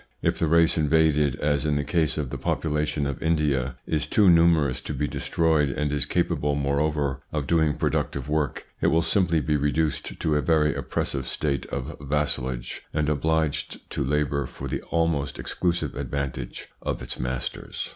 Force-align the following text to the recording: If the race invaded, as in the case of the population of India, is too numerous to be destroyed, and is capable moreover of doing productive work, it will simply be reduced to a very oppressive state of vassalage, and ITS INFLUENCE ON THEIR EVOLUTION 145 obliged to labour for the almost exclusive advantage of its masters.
If 0.23 0.39
the 0.39 0.47
race 0.47 0.79
invaded, 0.79 1.35
as 1.35 1.63
in 1.63 1.75
the 1.75 1.83
case 1.83 2.17
of 2.17 2.31
the 2.31 2.37
population 2.39 3.05
of 3.05 3.21
India, 3.21 3.75
is 3.85 4.07
too 4.07 4.31
numerous 4.31 4.81
to 4.81 4.95
be 4.95 5.07
destroyed, 5.07 5.69
and 5.69 5.91
is 5.91 6.07
capable 6.07 6.55
moreover 6.55 7.21
of 7.31 7.45
doing 7.45 7.75
productive 7.75 8.27
work, 8.27 8.65
it 8.81 8.87
will 8.87 9.03
simply 9.03 9.41
be 9.41 9.57
reduced 9.57 10.19
to 10.19 10.35
a 10.35 10.41
very 10.41 10.73
oppressive 10.73 11.27
state 11.27 11.67
of 11.67 11.95
vassalage, 12.01 12.81
and 12.91 13.09
ITS 13.09 13.11
INFLUENCE 13.11 13.11
ON 13.11 13.11
THEIR 13.11 13.11
EVOLUTION 13.13 13.79
145 13.89 13.89
obliged 13.89 13.89
to 13.91 14.03
labour 14.03 14.45
for 14.47 14.67
the 14.67 14.81
almost 14.89 15.37
exclusive 15.37 15.93
advantage 15.95 16.69
of 16.81 17.03
its 17.03 17.19
masters. 17.19 17.89